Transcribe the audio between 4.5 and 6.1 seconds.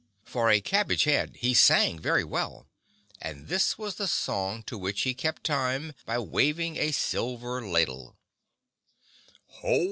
to which he kept time